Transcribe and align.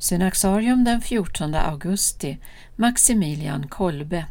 Synaxarium 0.00 0.84
den 0.84 1.00
14 1.00 1.54
augusti 1.54 2.38
Maximilian 2.76 3.68
Kolbe 3.68 4.26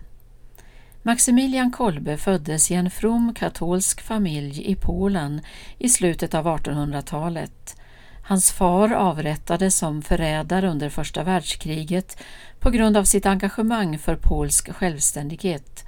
Maximilian 1.02 1.72
Kolbe 1.72 2.18
föddes 2.18 2.72
i 2.72 2.74
en 2.74 2.92
from 2.92 3.34
katolsk 3.34 4.02
familj 4.02 4.72
i 4.72 4.76
Polen 4.76 5.42
i 5.78 5.90
slutet 5.90 6.34
av 6.34 6.48
1800-talet. 6.48 7.76
Hans 8.24 8.52
far 8.52 8.94
avrättades 8.94 9.78
som 9.78 10.02
förrädare 10.02 10.70
under 10.70 10.90
första 10.90 11.24
världskriget 11.24 12.18
på 12.60 12.70
grund 12.70 12.98
av 12.98 13.04
sitt 13.04 13.26
engagemang 13.26 13.98
för 13.98 14.16
polsk 14.16 14.74
självständighet 14.74 15.86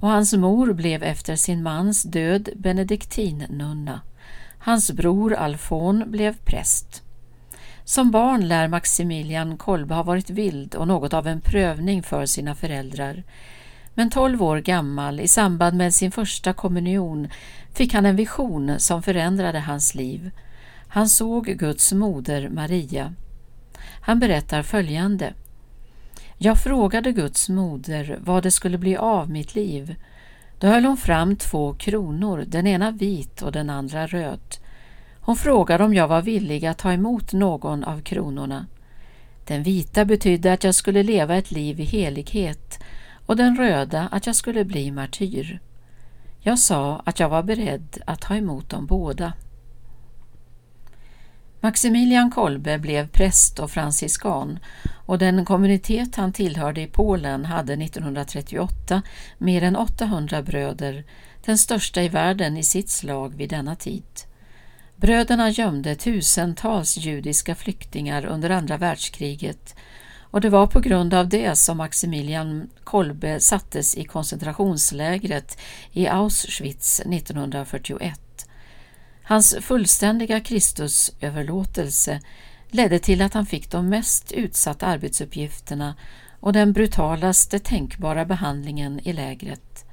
och 0.00 0.08
hans 0.08 0.32
mor 0.32 0.72
blev 0.72 1.02
efter 1.02 1.36
sin 1.36 1.62
mans 1.62 2.02
död 2.02 2.48
benediktinnunna. 2.56 4.00
Hans 4.58 4.92
bror 4.92 5.34
Alfon 5.34 6.04
blev 6.06 6.36
präst. 6.44 7.02
Som 7.88 8.10
barn 8.10 8.48
lär 8.48 8.68
Maximilian 8.68 9.56
Kolbe 9.56 9.94
ha 9.94 10.02
varit 10.02 10.30
vild 10.30 10.74
och 10.74 10.88
något 10.88 11.14
av 11.14 11.26
en 11.26 11.40
prövning 11.40 12.02
för 12.02 12.26
sina 12.26 12.54
föräldrar. 12.54 13.22
Men 13.94 14.10
tolv 14.10 14.42
år 14.42 14.58
gammal, 14.58 15.20
i 15.20 15.28
samband 15.28 15.76
med 15.76 15.94
sin 15.94 16.10
första 16.10 16.52
kommunion, 16.52 17.28
fick 17.74 17.94
han 17.94 18.06
en 18.06 18.16
vision 18.16 18.74
som 18.78 19.02
förändrade 19.02 19.58
hans 19.58 19.94
liv. 19.94 20.30
Han 20.88 21.08
såg 21.08 21.46
Guds 21.46 21.92
moder 21.92 22.48
Maria. 22.48 23.14
Han 24.00 24.18
berättar 24.18 24.62
följande. 24.62 25.34
Jag 26.38 26.58
frågade 26.58 27.12
Guds 27.12 27.48
moder 27.48 28.18
vad 28.20 28.42
det 28.42 28.50
skulle 28.50 28.78
bli 28.78 28.96
av 28.96 29.30
mitt 29.30 29.54
liv. 29.54 29.94
Då 30.58 30.66
höll 30.66 30.84
hon 30.84 30.96
fram 30.96 31.36
två 31.36 31.74
kronor, 31.74 32.44
den 32.46 32.66
ena 32.66 32.90
vit 32.90 33.42
och 33.42 33.52
den 33.52 33.70
andra 33.70 34.06
röd. 34.06 34.57
Hon 35.28 35.36
frågade 35.36 35.84
om 35.84 35.94
jag 35.94 36.08
var 36.08 36.22
villig 36.22 36.66
att 36.66 36.78
ta 36.78 36.92
emot 36.92 37.32
någon 37.32 37.84
av 37.84 38.02
kronorna. 38.02 38.66
Den 39.44 39.62
vita 39.62 40.04
betydde 40.04 40.52
att 40.52 40.64
jag 40.64 40.74
skulle 40.74 41.02
leva 41.02 41.36
ett 41.36 41.50
liv 41.50 41.80
i 41.80 41.84
helighet 41.84 42.78
och 43.26 43.36
den 43.36 43.56
röda 43.56 44.08
att 44.12 44.26
jag 44.26 44.36
skulle 44.36 44.64
bli 44.64 44.90
martyr. 44.90 45.60
Jag 46.40 46.58
sa 46.58 47.02
att 47.04 47.20
jag 47.20 47.28
var 47.28 47.42
beredd 47.42 48.02
att 48.06 48.20
ta 48.20 48.36
emot 48.36 48.70
dem 48.70 48.86
båda. 48.86 49.32
Maximilian 51.60 52.30
Kolbe 52.30 52.78
blev 52.78 53.08
präst 53.08 53.58
och 53.58 53.70
franciskan 53.70 54.58
och 55.06 55.18
den 55.18 55.44
kommunitet 55.44 56.16
han 56.16 56.32
tillhörde 56.32 56.80
i 56.80 56.86
Polen 56.86 57.44
hade 57.44 57.72
1938 57.72 59.02
mer 59.38 59.62
än 59.62 59.76
800 59.76 60.42
bröder, 60.42 61.04
den 61.44 61.58
största 61.58 62.02
i 62.02 62.08
världen 62.08 62.56
i 62.56 62.62
sitt 62.62 62.90
slag 62.90 63.36
vid 63.36 63.50
denna 63.50 63.76
tid. 63.76 64.27
Bröderna 65.00 65.50
gömde 65.50 65.94
tusentals 65.94 66.96
judiska 66.96 67.54
flyktingar 67.54 68.24
under 68.24 68.50
andra 68.50 68.76
världskriget 68.76 69.74
och 70.30 70.40
det 70.40 70.50
var 70.50 70.66
på 70.66 70.80
grund 70.80 71.14
av 71.14 71.28
det 71.28 71.56
som 71.56 71.76
Maximilian 71.76 72.70
Kolbe 72.84 73.40
sattes 73.40 73.96
i 73.96 74.04
koncentrationslägret 74.04 75.58
i 75.92 76.06
Auschwitz 76.06 77.00
1941. 77.00 78.20
Hans 79.22 79.56
fullständiga 79.60 80.40
Kristusöverlåtelse 80.40 82.20
ledde 82.70 82.98
till 82.98 83.22
att 83.22 83.34
han 83.34 83.46
fick 83.46 83.70
de 83.70 83.88
mest 83.88 84.32
utsatta 84.32 84.86
arbetsuppgifterna 84.86 85.94
och 86.40 86.52
den 86.52 86.72
brutalaste 86.72 87.58
tänkbara 87.58 88.24
behandlingen 88.24 89.00
i 89.04 89.12
lägret. 89.12 89.84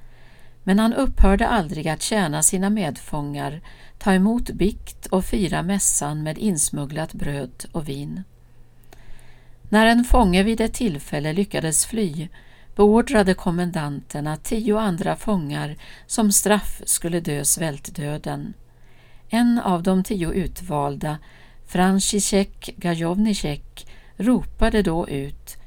Men 0.68 0.80
han 0.80 0.94
upphörde 0.94 1.48
aldrig 1.48 1.88
att 1.88 2.02
tjäna 2.02 2.44
sina 2.44 2.70
medfångar, 2.70 3.62
ta 3.98 4.14
emot 4.14 4.50
bikt 4.50 5.06
och 5.06 5.26
fira 5.26 5.64
mässan 5.64 6.24
med 6.24 6.38
insmugglat 6.38 7.14
bröd 7.14 7.66
och 7.72 7.90
vin. 7.90 8.24
När 9.70 9.86
en 9.86 10.04
fånge 10.04 10.44
vid 10.44 10.62
ett 10.62 10.74
tillfälle 10.74 11.34
lyckades 11.34 11.86
fly 11.86 12.28
beordrade 12.76 13.34
kommendanten 13.34 14.28
att 14.28 14.44
tio 14.44 14.80
andra 14.80 15.16
fångar 15.16 15.76
som 16.08 16.32
straff 16.32 16.82
skulle 16.86 17.20
dö 17.20 17.46
svältdöden. 17.46 18.54
En 19.30 19.60
av 19.60 19.84
de 19.84 20.04
tio 20.04 20.32
utvalda, 20.32 21.18
Franciszek 21.68 22.70
Gajownicek, 22.78 23.88
ropade 24.18 24.82
då 24.82 25.10
ut 25.10 25.58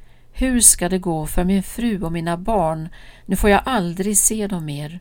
hur 0.41 0.61
ska 0.61 0.89
det 0.89 0.99
gå 0.99 1.27
för 1.27 1.45
min 1.45 1.63
fru 1.63 2.03
och 2.03 2.13
mina 2.13 2.37
barn? 2.37 2.89
Nu 3.27 3.37
får 3.37 3.51
jag 3.51 3.63
aldrig 3.65 4.19
se 4.19 4.47
dem 4.47 4.65
mer. 4.65 5.01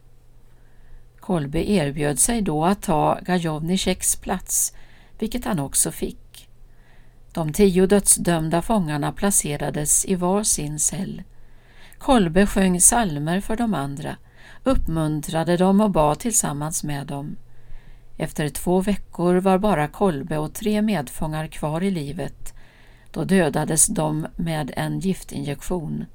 Kolbe 1.20 1.72
erbjöd 1.72 2.20
sig 2.20 2.42
då 2.42 2.66
att 2.66 2.82
ta 2.82 3.20
Gajovniceks 3.22 4.16
plats, 4.16 4.74
vilket 5.20 5.46
han 5.46 5.60
också 5.60 5.92
fick. 5.92 6.50
De 7.32 7.54
tio 7.54 7.86
dödsdömda 7.86 8.62
fångarna 8.62 9.12
placerades 9.12 10.06
i 10.06 10.16
var 10.16 10.44
sin 10.44 10.80
cell. 10.80 11.24
Kolbe 11.98 12.46
sjöng 12.46 12.82
salmer 12.82 13.42
för 13.42 13.56
de 13.56 13.74
andra, 13.74 14.18
uppmuntrade 14.64 15.58
dem 15.58 15.82
och 15.82 15.92
bad 15.92 16.20
tillsammans 16.20 16.84
med 16.84 17.08
dem. 17.08 17.36
Efter 18.18 18.50
två 18.50 18.82
veckor 18.82 19.36
var 19.36 19.58
bara 19.58 19.88
Kolbe 19.88 20.38
och 20.38 20.54
tre 20.54 20.82
medfångar 20.82 21.48
kvar 21.48 21.84
i 21.84 21.92
livet. 21.92 22.54
Då 23.12 23.24
dödades 23.24 23.88
de 23.88 24.28
med 24.36 24.72
en 24.76 25.00
giftinjektion. 25.00 26.06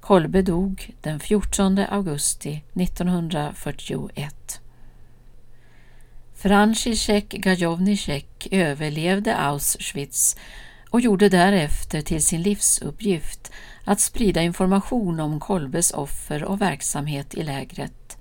Kolbe 0.00 0.42
dog 0.42 0.94
den 1.00 1.20
14 1.20 1.78
augusti 1.78 2.64
1941. 2.74 4.60
Franciszek 6.34 7.28
Gajownicek 7.28 8.48
överlevde 8.50 9.36
Auschwitz 9.36 10.36
och 10.90 11.00
gjorde 11.00 11.28
därefter 11.28 12.00
till 12.00 12.24
sin 12.24 12.42
livsuppgift 12.42 13.52
att 13.84 14.00
sprida 14.00 14.42
information 14.42 15.20
om 15.20 15.40
Kolbes 15.40 15.90
offer 15.90 16.44
och 16.44 16.60
verksamhet 16.60 17.34
i 17.34 17.42
lägret. 17.42 18.18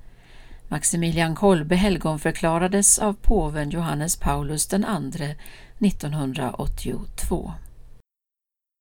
Maximilian 0.67 1.35
Kolbe 1.35 1.75
helgonförklarades 1.75 2.99
av 2.99 3.13
påven 3.13 3.69
Johannes 3.69 4.15
Paulus 4.15 4.73
II 4.73 5.35
1982. 5.79 7.53